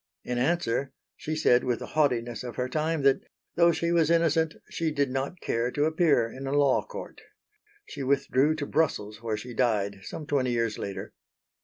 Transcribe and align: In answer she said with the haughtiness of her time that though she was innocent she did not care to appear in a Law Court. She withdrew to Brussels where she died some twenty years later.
In 0.23 0.39
answer 0.39 0.93
she 1.15 1.35
said 1.35 1.63
with 1.63 1.77
the 1.77 1.85
haughtiness 1.93 2.43
of 2.43 2.55
her 2.55 2.67
time 2.67 3.03
that 3.03 3.19
though 3.55 3.71
she 3.71 3.91
was 3.91 4.09
innocent 4.09 4.55
she 4.71 4.89
did 4.91 5.11
not 5.11 5.39
care 5.41 5.69
to 5.69 5.85
appear 5.85 6.27
in 6.27 6.47
a 6.47 6.51
Law 6.57 6.83
Court. 6.83 7.21
She 7.85 8.01
withdrew 8.01 8.55
to 8.55 8.65
Brussels 8.65 9.21
where 9.21 9.37
she 9.37 9.53
died 9.53 9.99
some 10.01 10.25
twenty 10.25 10.49
years 10.53 10.79
later. 10.79 11.13